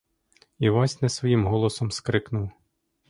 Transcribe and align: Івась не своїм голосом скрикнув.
Івась 0.59 1.01
не 1.01 1.09
своїм 1.09 1.45
голосом 1.47 1.91
скрикнув. 1.91 2.51